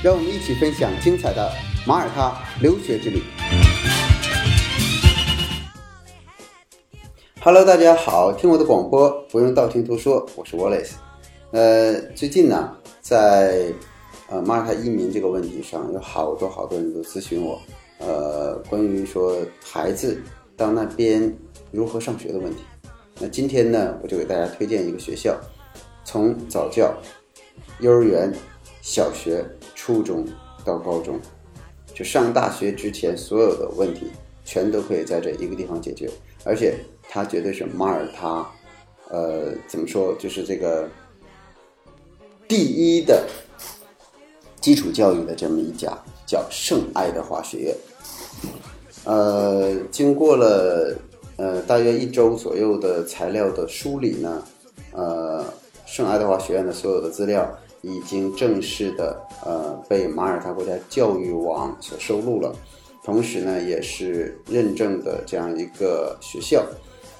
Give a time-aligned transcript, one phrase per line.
[0.00, 1.50] 让我们一起分享精彩的
[1.84, 3.20] 马耳他留学之旅。
[7.40, 10.92] Hello，大家好，听我的广播不用道听途说，我是 Wallace。
[11.50, 13.72] 呃，最近呢，在
[14.28, 17.60] 呃马耳他移民这个问题上，有好多好多人都咨询我，
[17.98, 20.22] 呃，关于说孩子
[20.56, 21.36] 到那边
[21.72, 22.62] 如何上学的问题。
[23.18, 25.36] 那今天呢，我就给大家推荐一个学校，
[26.04, 26.94] 从早教、
[27.80, 28.32] 幼儿园、
[28.88, 30.24] 小学、初中
[30.64, 31.20] 到高中，
[31.92, 34.06] 就上大学之前所有的问题，
[34.46, 36.08] 全都可以在这一个地方解决。
[36.42, 36.74] 而且
[37.06, 38.50] 它绝对是马耳他，
[39.10, 40.88] 呃，怎么说，就是这个
[42.48, 43.28] 第一的
[44.58, 45.92] 基础教育的这么一家，
[46.26, 47.76] 叫圣爱德华学院。
[49.04, 50.96] 呃，经过了。
[51.36, 54.42] 呃，大约一周左右的材料的梳理呢，
[54.90, 55.44] 呃，
[55.86, 57.48] 圣爱德华学院的所有的资料
[57.82, 62.54] 已经正式的呃被马耳他国家教育网所收录了，
[63.04, 66.64] 同时呢也是认证的这样一个学校。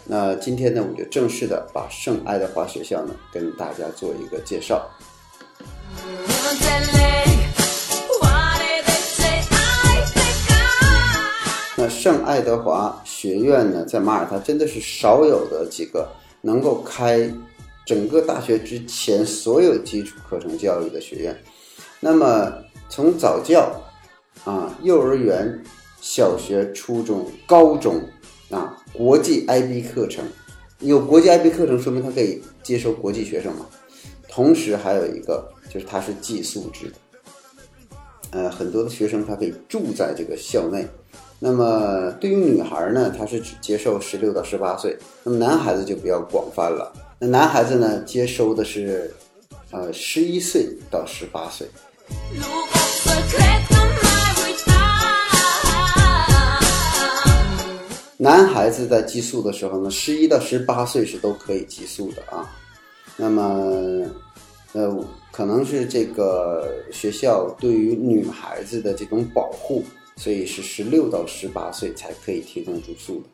[0.05, 4.89] 那今天呢，我就正式的把圣爱德华学校呢跟大家做一个介绍。
[11.77, 16.09] 那圣爱德华学院呢，在马耳他真的是少有的几个
[16.41, 17.33] 能够开
[17.89, 21.34] 整个大学之前所有基础课程教育的学院。
[22.00, 22.53] 那么
[22.91, 23.72] 从早教
[24.44, 25.58] 啊、幼儿园、
[25.98, 27.98] 小学、初中、高中
[28.50, 30.22] 啊，国际 IB 课程，
[30.81, 33.65] 有国际 IB 课程，说明它可以接收国际学生嘛。
[34.28, 36.94] 同时还有一个就是它是寄宿制的，
[38.32, 40.87] 呃，很多的学生他可以住在这个校内。
[41.38, 44.94] 那么对于女孩呢，她是只接受十六到十八岁，
[45.25, 46.93] 那么男孩子就比较广泛了。
[47.21, 49.12] 那男孩子呢，接收的是，
[49.71, 51.67] 呃，十一岁到十八岁。
[58.17, 62.49] 男孩子在寄宿的时候呢，十一到十八岁是都可以寄宿的啊。
[63.17, 63.43] 那么，
[64.73, 69.85] 呃，可能是这个学校对于女孩子的这种保护。
[70.17, 73.29] 所以是十六到十八岁才可以提供住宿的。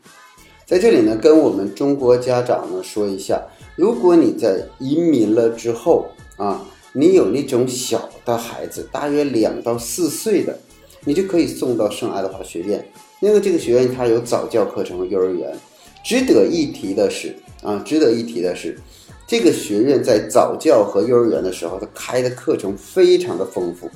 [0.67, 3.43] 在这里呢，跟我们中国家长呢说一下，
[3.77, 6.07] 如果你在移民了之后
[6.39, 10.59] 啊，你有那种小的孩子，大约两到四岁的，
[11.05, 12.83] 你就可以送到圣爱德华学院。
[13.21, 15.55] 因为这个学院它有早教课程和幼儿园。
[16.03, 18.79] 值得一提的是啊，值得一提的是，
[19.27, 23.91] 这个学院在早教和幼儿园的时候，它开的课程非常的丰富。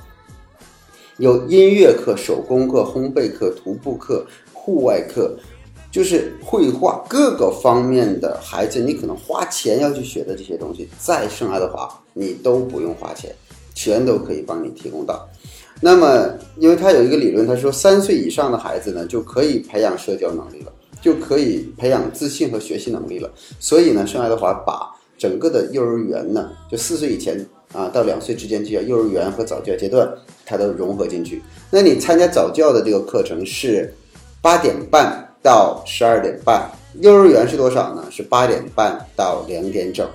[1.16, 5.36] 有音乐课、手工课、烘焙课、徒步课、户外课，
[5.90, 13.34] 就是绘画各个方面的孩子，你可能花钱要去学的这些东西，在圣爱德华你都不用花钱，
[13.74, 15.28] 全都可以帮你提供到。
[15.80, 16.28] 那么，
[16.58, 23.30] 因为他有一个理论，他说三岁以上的孩子呢，就可以培养社交能力了，就可以培养自信和学习能力了。
[23.60, 27.46] 所以呢，圣爱德华把整个的幼儿园呢，就四岁以前。
[27.74, 30.10] 啊，到两岁之间就叫幼儿园和早教阶段，
[30.46, 31.42] 它都融合进去。
[31.70, 33.92] 那你参加早教的这个课程是
[34.40, 38.04] 八点半到十二点半，幼儿园是多少呢？
[38.10, 40.08] 是八点半到两点整。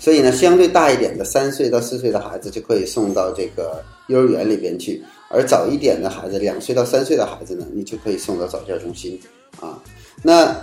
[0.00, 9.20] 所以呢，相对大一点的三岁到四岁的孩子就可以送到这个幼儿园里边去，而早一点的孩子，两岁到三岁的孩子呢，你就可以送到早教中心
[9.60, 9.78] 啊。
[10.22, 10.56] 那。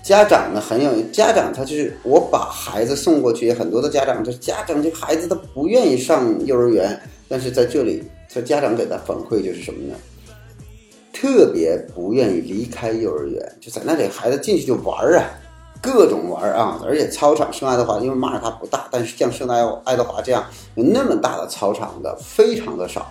[0.00, 8.02] 家长呢很有家长，他就是我把孩子送过去，很多的家长就是家长这孩子他不愿意上幼儿园，但是在这里，
[8.32, 9.94] 他家长给他反馈就是什么呢？
[11.20, 15.24] 特别不愿意离开幼儿园，就在那里孩子进去就玩啊，
[15.82, 20.44] 各种玩啊，而且操场圣爱德华因为马耳他不大，但是像圣爱爱德华这样
[20.76, 23.10] 有那么大的操场的非常的少。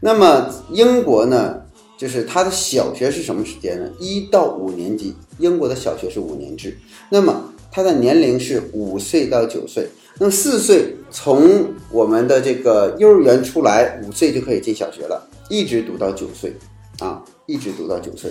[0.00, 1.60] 那么英国呢？
[1.98, 3.90] 就是他的小学是什么时间呢？
[3.98, 6.78] 一到五年级，英国的小学是五年制。
[7.10, 9.88] 那么他的年龄是五岁到九岁。
[10.18, 16.52] 那么四岁从我们的这个幼儿园出来，五岁就可以进小学了，一直读到九岁，
[16.98, 18.30] 啊，一直读到九岁。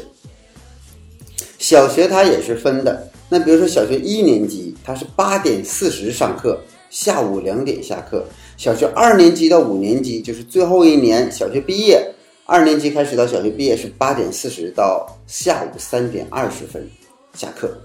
[1.58, 3.10] 小学它也是分的。
[3.30, 6.60] 那比如说小学一年级，它是八点四十上课，
[6.90, 8.26] 下午两点下课。
[8.58, 12.14] 小学二年级到五年级就是最后一年，小学毕业，
[12.46, 16.88] 二年级开始到小学毕业是八点四十到下午三点二十分
[17.34, 17.76] 下课。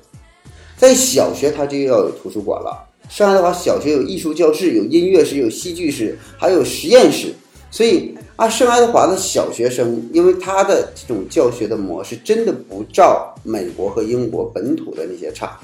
[0.76, 2.86] 在小学它就要有图书馆了。
[3.08, 7.34] 上海的话，小学有艺术教室，有音乐室，有戏剧室，还有实验室。
[7.70, 15.60] 所以啊，圣爱德华的小学生，因为他的这种教学的模式真的不照美国和英国本土的那些差。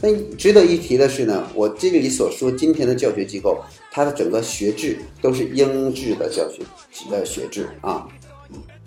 [0.00, 3.58] 但值得一提的是呢，我这里所说今天的教学机构，
[3.90, 6.62] 它的整个学制都是英制的教学
[7.10, 8.06] 的学制啊，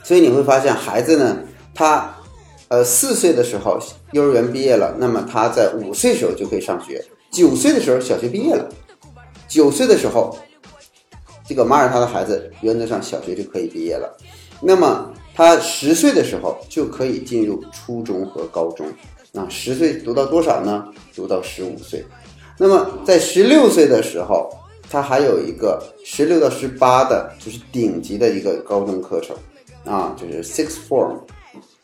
[0.06, 1.38] 所以你会发现孩子呢，
[1.75, 2.16] 他
[2.69, 3.78] 呃四岁的时候
[4.13, 8.69] 幼儿园毕业了，那么他在五岁时候就可以上学，九岁的时候小学毕业了，
[9.50, 10.34] 九岁的时候，
[11.45, 14.18] 这个马耳他的孩子原则上小学就可以毕业了，
[14.62, 18.86] 那么他十岁的时候就可以进入初中和高中。
[19.31, 20.86] 那十岁读到多少呢？
[21.16, 22.06] 读到十五岁。
[22.57, 24.48] 那么在十六岁的时候，
[24.88, 29.36] 他还有一个十六到十八的，就是顶级的一个高中课程
[29.86, 31.19] 啊，就是 six form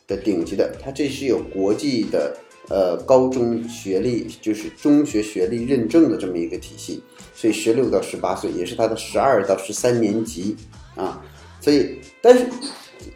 [0.08, 0.72] 的顶级的。
[0.80, 2.38] 它这是有国际的
[2.70, 7.04] 呃高中学历，就是中学学历认证的这么一个体系。
[7.36, 10.56] 所以十六到十八岁也是他的十二到十三年级
[10.96, 11.22] 啊。
[11.62, 12.46] 所以，但是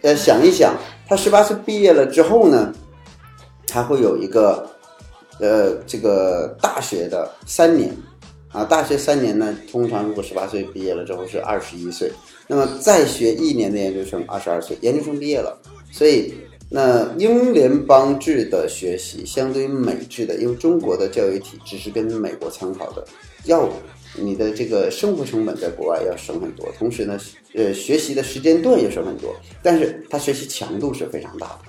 [0.02, 0.76] 呃想一想，
[1.08, 2.74] 他十八岁毕业了之后呢？
[3.66, 4.70] 他会有一个，
[5.40, 7.92] 呃，这个大学的三年，
[8.50, 12.12] 啊，大学三年呢，通常如果十八岁毕业了之后是二十一岁，
[12.48, 15.58] 那么再学一年的研究生，二十二岁，研究生毕业了。
[15.92, 16.36] 所以，
[16.76, 23.06] 那英联邦制的学习相对于美制的，因为中国的教育体制是跟美国参考的，
[23.46, 23.70] 要
[24.16, 27.16] 你的这个生活成本在国外要省很多，同时呢，
[27.54, 31.60] 呃，学习的时间段也省很多，但是他学习强度是非常大的。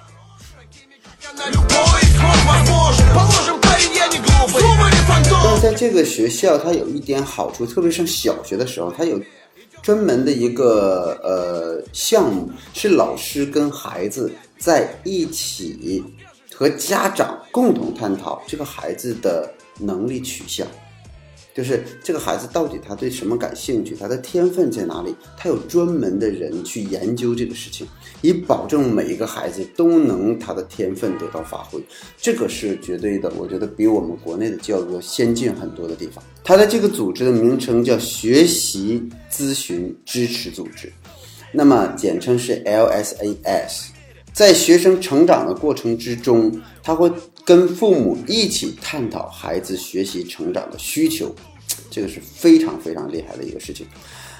[5.44, 9.20] 但是在这个学校，它有一点好处，特别上小学的时候，它有
[9.82, 14.32] 专门的一个呃项目，是老师跟孩子
[14.64, 16.02] 在一起
[16.54, 20.66] 和家长共同探讨这个孩子的能力取向。
[21.54, 25.14] 就是这个孩子到底他对什么感兴趣，他的天分在哪里？
[25.36, 27.86] 他有专门的人去研究这个事情，
[28.22, 31.78] 以保证每一个孩子都能他的天分得到发挥。
[32.16, 36.24] 这个是绝对的，我觉得比我们国内的教育要先进很多的地方。
[36.42, 40.90] 他的这个组织的名称叫学习咨询支持组织，
[41.52, 43.93] 那么简称是 LSAS。
[44.34, 46.52] 在学生成长的过程之中，
[46.82, 47.10] 他会
[47.44, 51.32] 跟父母一起探讨孩子学习成长的需求，
[51.88, 53.86] 这个是非常非常厉害的一个事情。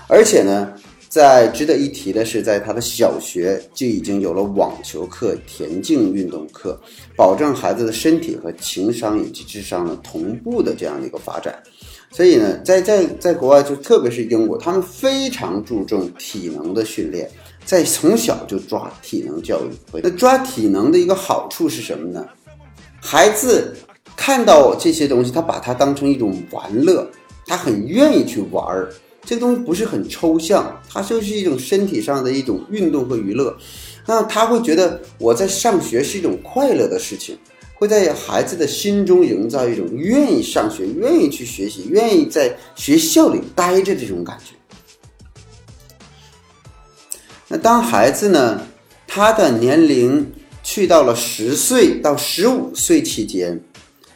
[0.09, 0.75] 而且呢，
[1.09, 6.77] 在值得一提的是，在他的小学就已经有了网球课、田径运动课，
[7.17, 11.57] 保证孩子的身体和情商以及智商的同步的这样的一个发展。
[12.11, 17.31] 所以呢，在在在国外，就特别是英国，他们非常注重体能的训练。
[17.65, 22.27] 在从小就抓体能教育，那抓体能的一个好处是什么呢？
[23.01, 23.75] 孩子
[24.17, 27.07] 看到这些东西，他把它当成一种玩乐，
[27.47, 28.93] 他很愿意去玩儿。
[29.27, 33.57] 这个东西不是很抽象，它就是一种身体上的一种运动和娱乐。
[34.07, 37.39] 那他会觉得我在上学是一种快乐的事情，
[37.75, 44.55] 会在孩子的心中营造一种愿意上学、愿意去学习、愿意在学校里待着这种感觉。
[47.49, 48.61] 那当孩子呢，
[49.07, 53.61] 他的年龄去到了十岁到十五岁期间，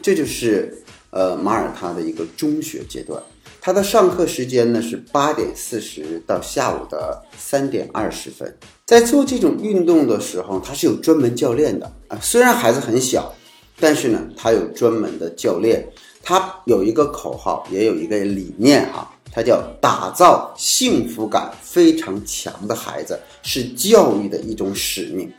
[0.01, 3.23] 这就是呃马耳他的一个中学阶段。
[3.61, 8.57] 他的上课时间呢是八点四十到下午的三点二十分。
[8.87, 12.19] 在做这种运动的时候，他是有专门教练的啊。
[12.23, 13.35] 虽然孩子很小，
[13.79, 15.87] 但是呢，他有专门的教练。
[16.23, 19.11] 他有一个口号，也有一个理念啊。
[19.39, 25.33] 它叫打造幸福感非常强的孩子，是教育的一种使命。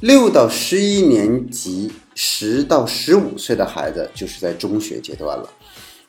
[0.00, 5.46] 六到十一年级，十到十五岁的孩子就是在中学阶段了。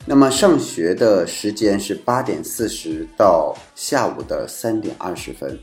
[0.06, 5.60] 那么上学的时间是八点四十到下午的三点二十分。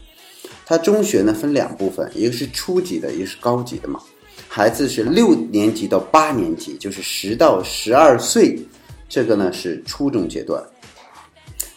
[0.63, 3.99] 它中学呢分两部分，一个是初级的，一个是高级的嘛。
[4.47, 8.59] 孩子是六年级到八年级，就是十到十二岁。
[9.11, 10.63] 这个呢是初中阶段，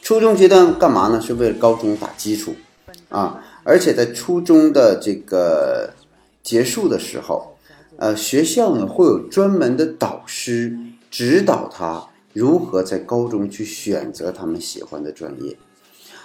[0.00, 1.21] 初中阶段干嘛呢？
[1.21, 2.55] 是为了高中打基础
[3.09, 3.43] 啊！
[3.64, 5.93] 而且在初中的这个
[6.45, 7.57] 结束的时候，
[7.97, 10.79] 呃，学校呢会有专门的导师
[11.11, 15.57] 指导他如何在高中去选择他们喜欢的专业。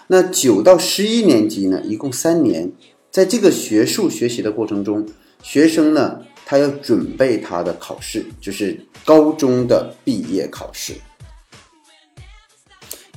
[0.05, 2.71] 那九到十一年级呢，一共三年，
[3.09, 5.07] 在这个学术学习的过程中，
[5.41, 6.19] 学生呢。
[6.49, 8.75] 他要准备他的考试，就是
[9.05, 10.95] 高中的毕业考试。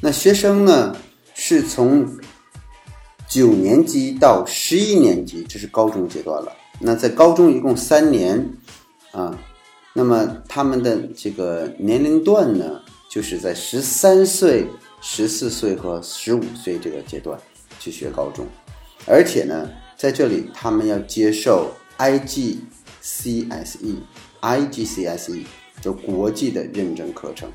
[0.02, 0.94] 那学生呢
[1.32, 2.06] 是从
[3.26, 6.54] 九年级到十一年级，这是高中阶段了。
[6.78, 8.52] 那在高中一共三年
[9.12, 9.34] 啊，
[9.94, 14.66] 那么他们的这个年龄段呢，就是在十三岁、
[15.00, 17.40] 十四岁和十五岁这个阶段
[17.80, 18.46] 去学高中，
[19.06, 22.58] 而且呢，在这里他们要接受 IG
[23.02, 23.96] CSE、
[24.40, 25.44] IGCSE
[25.80, 27.50] 就国际的认证课程。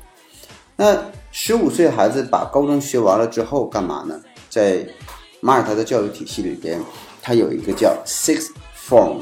[0.76, 4.20] 那十五岁孩子把高中学完了之后干嘛呢？
[4.48, 4.86] 在
[5.40, 6.80] 马耳他的教育体系里边，
[7.20, 8.50] 它有一个叫 Sixth
[8.88, 9.18] Form，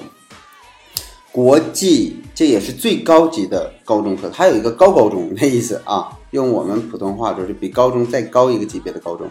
[1.32, 6.18] 国际这也是最高级的高中课，它有一个高高中的意思啊。
[6.32, 9.30] 用我们普通话说，是比高中再高一个级别的高中。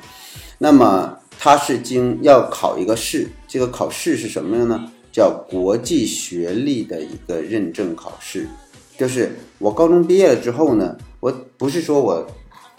[0.58, 4.92] 那么它是经要考一个试，这个考试是什么呢？
[5.16, 8.50] 叫国际学历的一个认证考试。
[8.98, 12.28] 就是我高中毕业了之后呢，我不是说我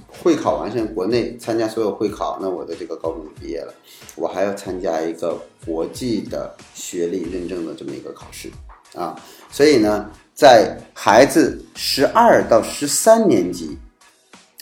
[0.07, 3.73] 会考完现在国内参加所有会考，那我的这个高中就毕业了，
[4.17, 8.51] 我还要参加一个国际的学历认证的这么一个考试
[8.95, 9.19] 啊。
[9.51, 13.79] 所以呢，在孩子十二到十三年级，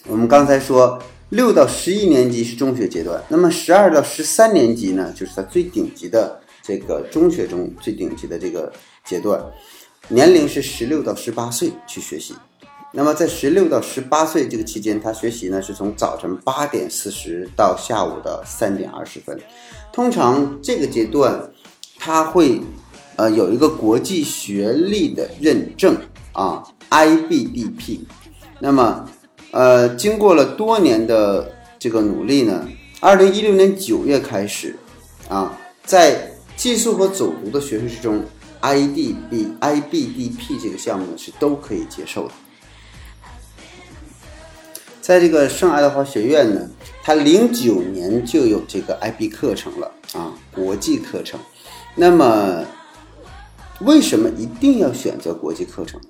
[0.07, 0.97] 我们刚才说
[1.31, 8.73] 六到十一年级是中学阶段，那么十二到十三年级呢，就是他最顶级的这个中学中最顶级的这个
[9.05, 9.39] 阶段。
[10.09, 12.35] 年龄是十六到十八岁去学习，
[12.93, 19.39] 那么在十六到十八岁这个期间，他学习呢是从早晨八点四十到下午的三点二十分。
[19.93, 21.51] 通常这个阶段，
[21.99, 22.61] 他会
[23.17, 25.97] 呃有一个国际学历的认证
[26.33, 28.01] 啊，IBDP。
[28.61, 29.09] 那么
[29.53, 32.69] 呃经过了多年的这个努力呢，
[33.01, 34.77] 二零一六年九月开始
[35.31, 36.31] 啊，在
[36.65, 38.25] 寄宿和走读的学生之中。
[38.63, 42.33] IDB、IBDP 这个项目是都可以接受的。
[45.03, 46.67] 在这个圣爱德华学院呢，
[47.03, 51.39] 它零九年就有这个 IB 课程了啊，国际课程。
[51.95, 52.65] 那么，
[53.83, 56.01] 为什么一定要选择国际课程？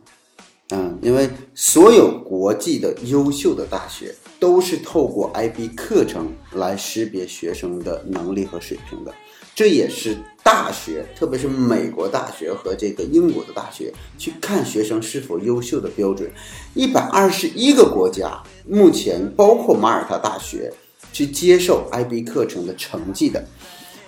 [0.71, 9.13] 嗯，因为所有国际的优秀的大学都是透过 IB 课程来识别学生的能力和水平的。
[9.55, 16.31] 这也是大学，特别是美国大学和这个英国的大学去看学生是否优秀的标准。
[16.75, 20.73] 一百二十一个国家目前包括马耳他大学
[21.13, 23.45] 去接受 IB 课程的成绩的。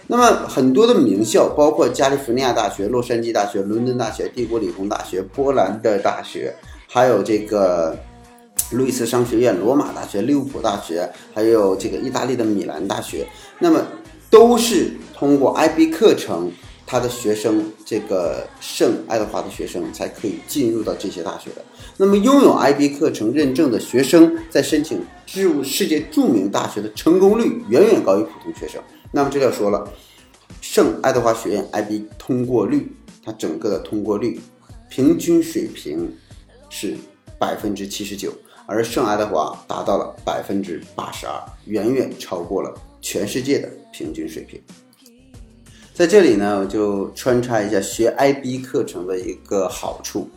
[0.08, 6.54] 那么很多的名校，包括加利福尼亚大学、洛杉矶大学、伦敦大学、帝国理工大学、波兰的大学，
[6.88, 7.96] 还有这个
[8.70, 13.26] 路易斯商学院、罗马大学、利物浦大学，还有这个意大利的米兰大学。
[13.58, 13.80] 那么
[14.30, 16.50] 都是通过 IB 课程，
[16.86, 21.64] 他的学生，这个圣爱德华的学生才可以进入到这些大学的。
[21.96, 28.82] 那么，拥有 IB 课程认证的学生，在申请进入世界著名大学的成功率远远高于普通学生。
[29.12, 29.88] 那么，这就说了，
[30.60, 32.92] 圣爱德华学院 IB 通过率，
[33.24, 34.38] 它整个的通过率
[34.90, 36.12] 平均水平
[36.68, 36.96] 是
[37.38, 38.32] 百分之七十九，
[38.66, 41.32] 而圣爱德华达到了百分之八十二，
[41.64, 42.72] 远远超过了。
[43.08, 44.60] 全世界的平均水平，
[45.94, 50.28] 在这里呢，我就穿插一下学 IB 课程的一个好处。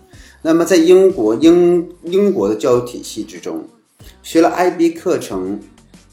[0.43, 3.67] 那么，在英国英英国的教育体系之中，
[4.21, 5.59] 学了 IB 课程，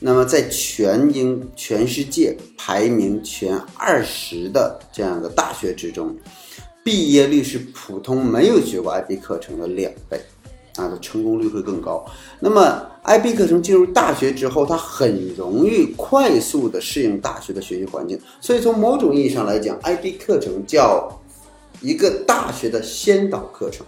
[0.00, 6.16] 那么在全英全世界排名前二十的这样的大学之中，
[6.82, 10.18] 毕业率是普通没有学过 IB 课程的两倍。
[10.76, 12.04] 啊，的成功率会更高。
[12.40, 18.18] 那么，IB 课程进入大学之后，它很容易快速的适应大学的学习环境。
[18.40, 21.09] 所以，从某种意义上来讲，IB 课程叫
[21.80, 23.87] 一个大学的先导课程。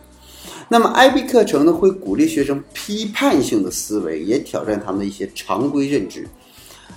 [0.71, 6.28] 那么，IB 课程呢，会鼓励学生批判性的思维，也挑战他们的一些常规认知。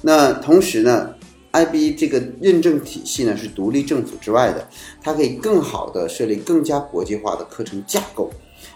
[0.02, 1.10] 那同时呢
[1.54, 4.68] ，IB 这个认证体系呢，是独立政府之外的，
[5.02, 8.30] 它可以更好的设立更加国际化的课程架构。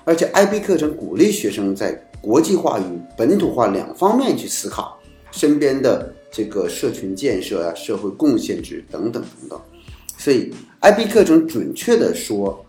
[0.05, 2.83] 而且，IB 课程鼓励学生在国际化与
[3.17, 4.99] 本土化两方面去思考
[5.31, 9.61] 身边的这个社群建设啊、社会贡献值等等等等。
[10.17, 12.63] 所以，IB 课程准确的说，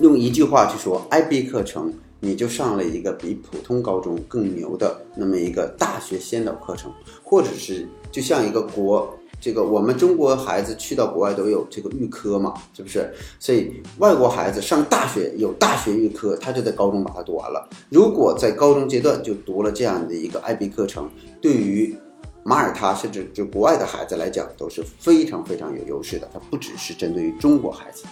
[0.00, 9.16] 用一句话去说，IB 课程你就上了一个比普通高中更牛的那么一个大学先导课程，或者是就像一个国。
[9.40, 13.10] 这个我们中国孩子去到国外都有这个预科嘛，是不是？
[13.38, 17.68] 所以外国孩子上大学有大学预科，他就在高中把它读完了。
[17.88, 21.96] 如果在高中阶段就读了这样的一个 IB 课程，对于
[22.42, 26.28] 马耳他甚至就国外的孩子来讲都是非常非常有优势的。
[26.32, 28.04] 它不只是针对于中国孩子。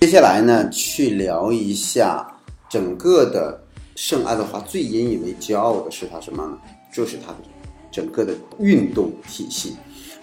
[0.00, 2.26] 接下来呢，去聊一下
[2.68, 3.62] 整个的
[3.94, 6.58] 圣爱德华最引以为骄傲的是他什么呢？
[6.92, 7.38] 就是他的
[7.92, 9.76] 整个的运动体系，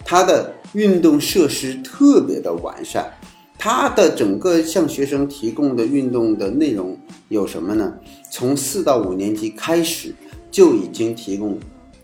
[0.04, 3.10] 它的运动设施特别的完善。
[3.62, 6.98] 它的整个向学生提供的运动的内容
[7.28, 7.92] 有什么呢？
[8.30, 10.14] 从四到五年级开始
[10.50, 11.58] 就已经提供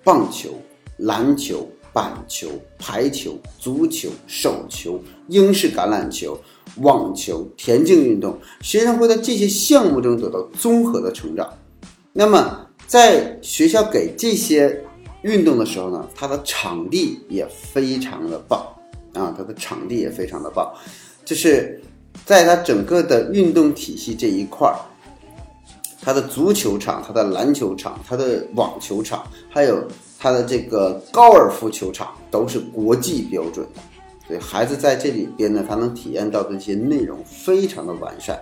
[0.04, 0.50] 棒球、
[0.99, 6.38] 篮球、板球、排球、足球、手球、英式橄榄球、
[6.82, 11.50] 网球、田径运动，学生会在这些项目中得到综合的成长。
[12.12, 14.85] 那么，在学校给这些
[15.23, 18.64] 运动的时候呢，它的场地也非常的棒
[19.14, 20.73] 啊，它的场地也非常的棒。
[21.25, 21.80] 就是
[22.25, 24.78] 在它整个的运动体系这一块儿，
[26.00, 29.82] 它的足球场、它的篮球场、它的网球场，还有
[30.18, 33.80] 它的这个高尔夫球场，都是国际标准的。
[34.28, 38.40] 所以孩子在这里边呢，他能体验到的这些内容非常的完善。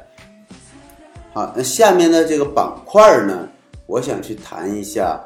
[1.33, 3.49] 好，那下面的这个板块呢，
[3.87, 5.19] 我想去谈一下。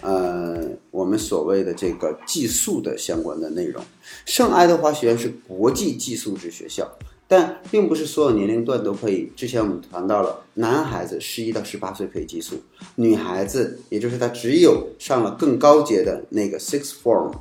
[0.00, 3.82] 呃，我们所谓的这个寄宿的相关的内容，
[4.24, 6.88] 圣爱德华学院是国际寄宿制学校，
[7.26, 9.32] 但并不是所有年龄段都可以。
[9.34, 12.60] 之前我们谈到了，男孩子十一到十八岁可以寄宿，
[12.94, 17.32] 女孩子也就是他只有上了更高阶的那个 six form，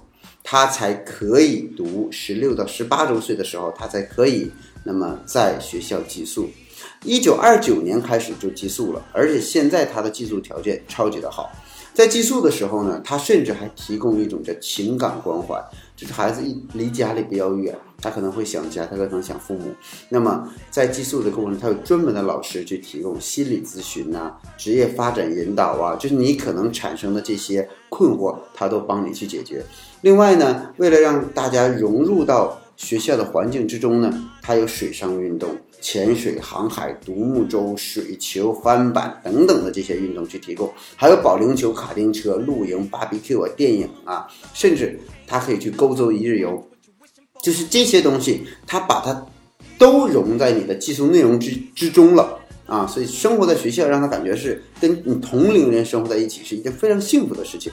[0.44, 4.52] 她才可以读十六到十八周岁的时候，她才可以
[4.84, 6.50] 那么在学校寄宿。
[7.04, 11.52] 一九二九年开始就寄宿了，而且现在他的寄宿条件超级的好。
[11.98, 15.60] 在寄宿的时候呢，他甚至还提供一种叫情感关怀，
[15.96, 19.74] 就是孩子一离家里比较远，他可能会想家，他可能想父母。
[20.10, 29.66] 那么在寄宿的过程中，他有专门的老师去提供心理咨询呐、职业发展引导啊，就是你可能产生的这些困惑，他都帮你去解决。
[30.02, 35.50] 另外呢，为了让大家融入到学校的环境之中呢，他有水上运动。
[35.90, 46.62] 潜水、航海、独木舟、水球、翻板等等的这些运动去提供，还有保龄球、卡丁车、露营、BBQ 啊、电影啊，甚至他可以去勾走一日游，
[47.42, 49.26] 就是这些东西，他把它
[49.78, 52.86] 都融在你的寄宿内容之之中了啊！
[52.86, 57.72] 所以生活在学校，让他感觉是跟你同龄人生活在一起是一件非常幸福的事情。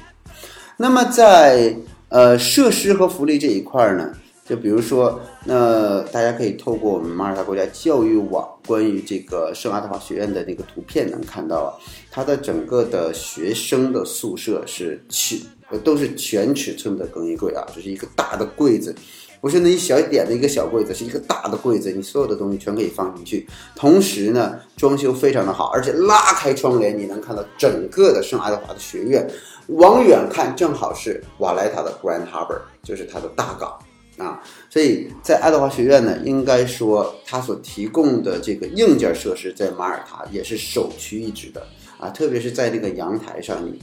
[0.77, 1.77] 那么在
[2.11, 4.12] 呃设施和福利这一块呢？
[4.45, 11.71] 就比如说，那大家可以透过我们马耳他国家教育网关于这个圣阿德华学院的那个图片，能看到啊，
[12.11, 15.41] 它的整个的学生的宿舍是全
[15.83, 18.95] 都是全尺寸的更衣柜啊，就是一个大的柜子，
[19.41, 23.49] 不是那一小一点的一个小柜子，是一个大的柜子，你所有的东西全可以放进去。
[23.75, 29.27] 同时呢，装修非常的好，而且拉开窗帘，你能看到整个的圣爱德华的学院，
[29.69, 33.75] 往远看正好是瓦莱塔的 Grand Harbor，就是它的大港。
[34.16, 41.66] 啊，所以在爱德华学院呢，应该说它所提供的这个硬件设施在马耳他也是首屈一指的
[41.98, 43.77] 啊，特别是在那个阳台上，你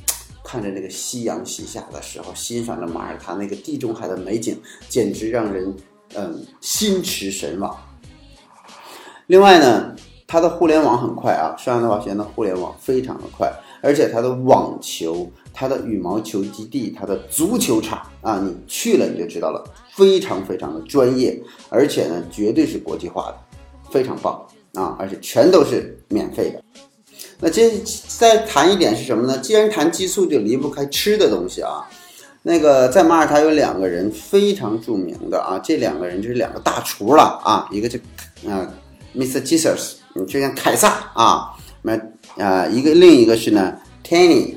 [0.44, 5.76] 看着那个夕阳西下的时候，欣赏着马耳他那个地中海的美景，简直让人
[6.16, 7.78] 嗯心驰神往。
[9.28, 9.94] 另外呢，
[10.28, 15.30] 它的互联网很快啊，圣爱德华学院的互联网非常的快，而且它的网球。
[15.54, 19.64] 它的羽毛球基地，它的足球场啊，你去了你就知道了，
[19.96, 21.38] 非常非常的专业，
[21.70, 23.38] 而且呢，绝对是国际化的，
[23.92, 24.42] 非常棒
[24.74, 26.64] 啊，而且全都是免费的。
[27.40, 27.72] 那接
[28.08, 29.38] 再谈一点是什么呢？
[29.40, 31.88] 既然谈激素，就离不开吃的东西啊。
[32.44, 38.00] 那个在马耳他有两个人非常著名的啊，这两个人就是两个大厨了啊，一个就
[38.48, 38.68] 啊
[39.16, 39.42] ，Mr.
[39.42, 42.00] Jesus，你就像凯撒啊，那
[42.38, 44.56] 啊，一个另一个是呢，Tanny。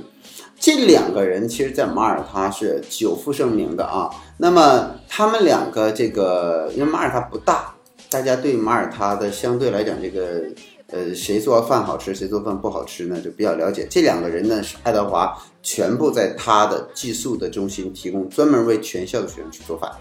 [0.65, 4.09] 这两个人其实，在马耳他是久负盛名的啊。
[4.39, 7.75] 那么他们两个这个，因为马耳他不大，
[8.09, 10.43] 大家对马耳他的相对来讲，这个
[10.91, 13.87] 呃，谁做饭好吃，谁做饭不好吃呢，就比较了解。
[13.91, 19.93] 这两个人呢，是爱德华全部在他的寄宿的中心提供，专门为全校的学生去做饭。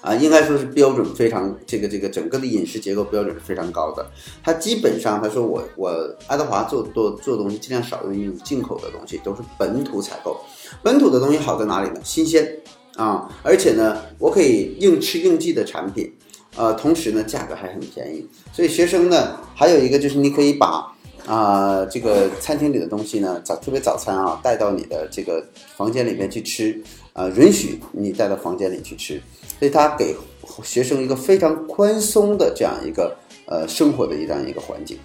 [0.00, 4.10] 啊，应该说是标准非常，这个这个整个的饮食结构标准是非常高的。
[4.42, 5.90] 他基本上他说我我
[6.26, 10.40] 爱德华做做做东西尽量少用进口的东西，都是本土采购。
[10.82, 12.00] 本土的东西好在哪里呢？
[12.02, 12.50] 新鲜
[12.96, 16.10] 啊，而且呢，我可以应吃应季的产品，
[16.56, 18.26] 呃，同时呢，价格还很便宜。
[18.52, 20.90] 所以学生呢，还有一个就是你可以把
[21.26, 25.44] 啊这个餐厅里的东西呢，早特别早餐啊带到你的这个
[25.76, 29.20] 房间里面去吃，啊，允许你带到房间里去吃。
[29.58, 30.16] 所以，他给
[30.64, 34.98] 学生一个非常宽松的这样一个呃生活的一这样一个环境。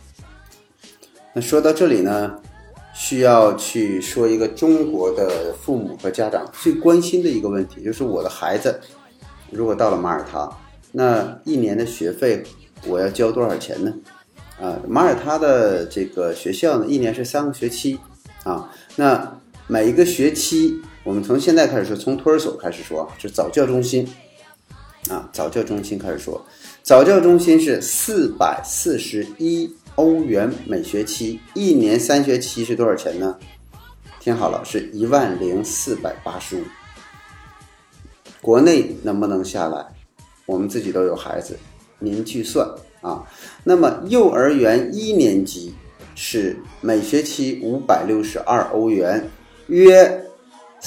[1.33, 2.39] 那说到这里呢，
[2.93, 8.79] 需要去说一个中国的父母和家长最关心的一个问题，就是我的孩子
[9.51, 10.49] 如果到了马耳他，
[10.93, 12.41] 那一年的学费
[12.87, 13.93] 我要交多少钱呢？
[14.61, 17.99] 啊，马耳他的这个学校呢，一年是三个学期
[18.43, 18.71] 啊。
[18.95, 24.07] 那每一个学期，我们从现在开始说，从托儿所开始说，是早教中心
[25.07, 26.43] 啊，早教中心开始说，
[26.81, 33.37] 早教中心是四百四十一欧元每学期，一年三学期是多少钱呢？
[34.19, 36.63] 听好了，是一万零四百八十五。
[38.41, 39.85] 国内能不能下来？
[40.47, 41.55] 我们自己都有孩子，
[41.99, 42.67] 您去算
[43.01, 43.23] 啊。
[43.63, 45.71] 那么幼儿园一年级
[46.15, 49.29] 是每学期五百六十二欧元，
[49.67, 50.24] 约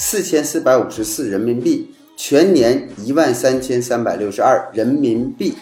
[0.01, 5.53] 四千四百五十四人民币，全年一万三千三百六十二人民币。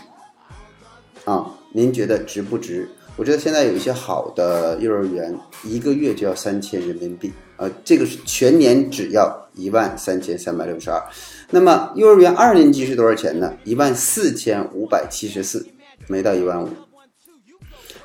[1.26, 2.88] 啊，您觉得值不值？
[3.16, 11.02] 我觉得现在有一些好的幼儿园，一个月就要三千人民币，呃，这个是全年只要一万三千三百六十二。
[11.50, 13.52] 那么幼儿园二年级是多少钱呢？
[13.64, 15.66] 一万四千五百七十四，
[16.06, 16.70] 没到一万五。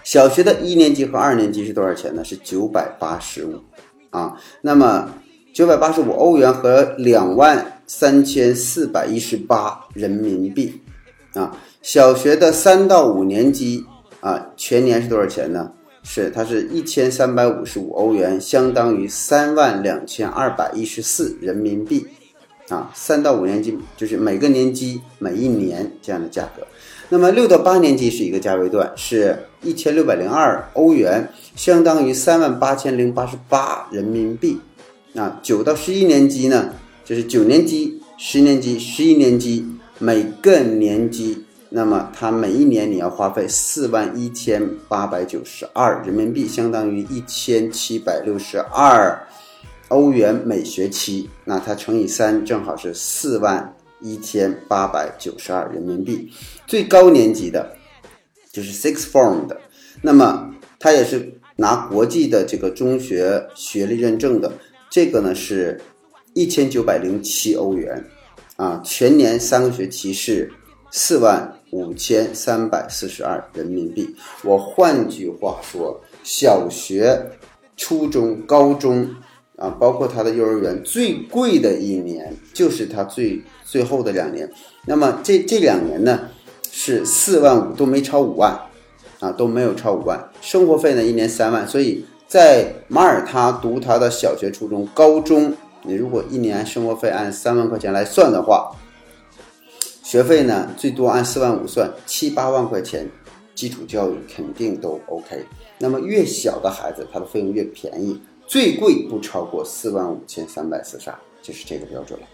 [0.03, 2.25] 小学的一年级和二年级是多少钱呢？
[2.25, 3.61] 是九百八十五，
[4.09, 5.13] 啊，那么
[5.53, 10.81] 九百八十五欧元和两万三千四百一十八人民币，
[11.35, 13.85] 啊，小学的三到五年级
[14.21, 15.71] 啊，全年是多少钱呢？
[16.03, 22.07] 是它是一千三百五十五欧元，相当于三万两千二百一十四人民币。
[22.69, 26.67] 啊，三到五年级就是每个年级每一年这样的价格。
[27.11, 34.59] 那么六到八年级是一个价位段，是一千六百零二欧元，相当于三万八千零八十八人民币。
[35.15, 39.67] 啊，九到十一年级呢，就是九年级、十年级、十一年级
[39.99, 49.27] 每个年级，那么它每一年你要花费四万一千八百九十二人民币，相当于一千七百六十二。
[49.89, 56.33] 欧元每学期，那它乘以三，正好是四万一千八百九十二人民币。
[56.67, 57.77] 最高年级的，
[58.51, 59.61] 就是 six form 的，
[60.01, 64.51] 那么它也是拿国际的这个中学学历认证的，
[64.93, 65.81] 这个呢是
[66.35, 68.05] 一千九百零七欧元，
[68.57, 70.53] 啊，全年三个学期是
[70.91, 74.15] 四万五千三百四十二人民币。
[74.45, 77.19] 我换句话说，小学、
[77.75, 79.09] 初中、高中。
[79.57, 84.51] 啊，包括他的幼儿园最贵的一年就是他最最后的两年，
[84.87, 86.29] 那么这这两年呢
[86.73, 88.59] 是四万五都没超五万，
[89.21, 98.75] 啊都没有超五万，生活费呢一年三万，所以在马耳他读他的小学、初中、高中，你如果一年生活费按三万块钱来算的话，
[100.03, 103.07] 学费呢最多按四万五算，七八万块钱，
[103.55, 105.45] 基础教育肯定都 OK。
[105.77, 108.19] 那么越小的孩子，他的费用越便宜。
[108.47, 112.27] 最贵不超过四万五千三百四十二，就是这个标准了。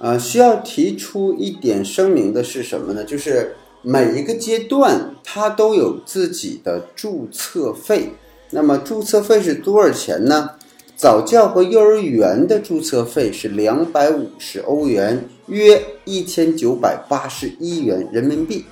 [0.00, 3.04] 呃，需要提出一点声明的是什么呢？
[3.04, 8.10] 就是每一个阶段它都有自己的注册费。
[8.54, 10.48] 那么注册费是多少钱呢？
[10.96, 18.64] 早教和幼儿园的注册费是两百五十欧元，约一千九百八十一元人民币。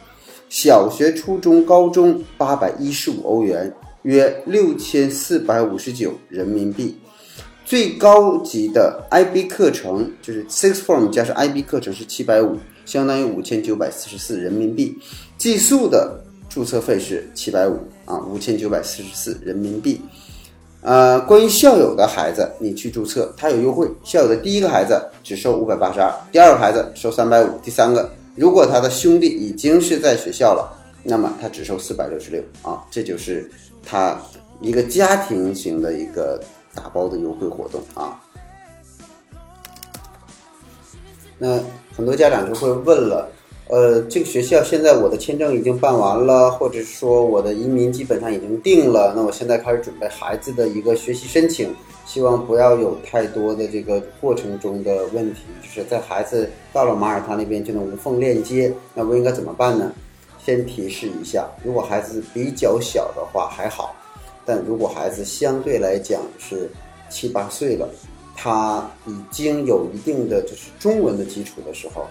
[0.49, 3.75] 小学、初中、高中八百一十五欧元。
[4.03, 6.97] 约六千四百五十九人民币，
[7.65, 14.99] 最高级的 IB 课程就是 Six Form 加上 IB 课程是七百五，相当于五千九百四十四人民币。
[15.39, 20.01] 寄宿的注册费是七百五啊，五千九百四十四人民币。
[20.81, 23.89] 呃，关于校友的孩子，你去注册，他有优惠。
[24.03, 33.51] 校友的第一个孩子只收五百八十二，第二个孩子收三百五，第三个如果他的兄弟已经是在学校了，那么他只收四百六十六啊，这就是。
[33.85, 34.17] 他
[34.61, 36.41] 一个家庭型的一个
[36.73, 38.17] 打包的优惠活动啊，
[41.37, 41.59] 那
[41.93, 43.29] 很多家长就会问了，
[43.73, 59.91] 呃，这个学校现在我的签证已经办完了，或者说我的移民基本上已经定了，那我现在开始准备孩子的一个学习申请，希望不要有太多的这个过程中的问题，就是在孩子到了马耳他那边就能无缝链接，那我应该怎么办呢？
[60.45, 63.97] 先提示一下，如果孩子比较小的话还好，
[64.45, 66.69] 但如果孩子相对来讲是
[67.09, 67.89] 七八岁了，
[68.37, 72.07] 他已经有一定的就是中文的基础的时候，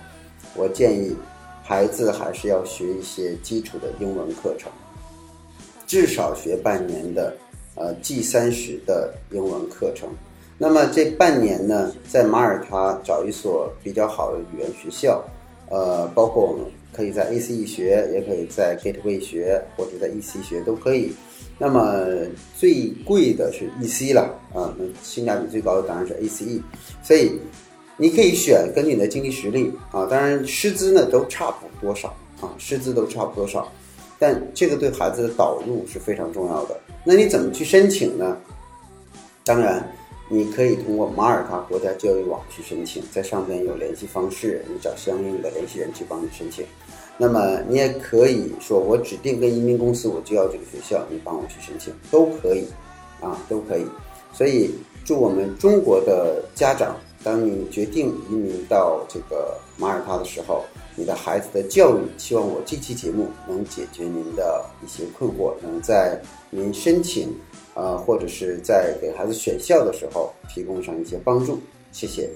[0.56, 1.16] 我建议
[1.64, 4.72] 孩子还是要学一些基础的英文课程，
[5.88, 7.36] 至少学半年的
[7.76, 10.10] 呃 G 三十的英文课程。
[10.58, 15.24] 那么这半年呢，在马耳他找一所比较好的语言学校，
[15.70, 16.66] 呃，包括我们。
[16.94, 21.14] 可以在 ACE 学，也可以在 Gateway 学，或者在 EC 学都可以。
[21.58, 22.06] 那么
[22.58, 26.62] 最贵的是 EC 了啊，那性价比最高的当然是 ACE。
[27.02, 27.40] 所以
[27.98, 32.08] 你可以选根据你的经济实力啊，当然师资呢都差不多少
[32.40, 33.72] 啊，师资都差不多少。
[34.18, 36.80] 但这个对孩子的导入是非常重要的。
[37.04, 38.38] 那你怎么去申请呢？
[39.44, 39.92] 当然，
[40.30, 46.64] 你可以通过马耳他国家教育网去申请，在上边有联系方式，你找相应的联系人去帮你申请。
[47.18, 52.66] 那么你也可以说，我指定跟移民公司，我就要这个学校，你帮我去申请，都可以，
[53.20, 53.86] 啊，都可以。
[54.32, 54.70] 所以，
[55.04, 60.64] 祝我们中国的家长，当你决定移民到这个马耳他的时候，
[60.96, 67.34] 你的孩子的教育，希望我这期节目能解决您的一些困惑，能在您申请。
[67.74, 71.58] 啊，或者是在给孩子选校的时候提供上一些帮助，
[71.94, 72.30] 谢谢。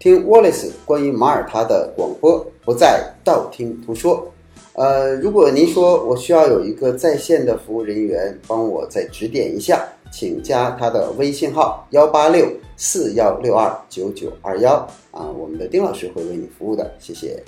[0.00, 4.28] 听 Wallace 关于马耳他的广播，不再道听途说。
[4.72, 12.46] 呃，如果您说我需要有一个在线的服务人员帮我再指点一下，请加他的微信号幺八六
[12.76, 14.74] 四幺六二九九二幺
[15.10, 17.42] 啊，我们的丁老师会为你服务的，谢谢。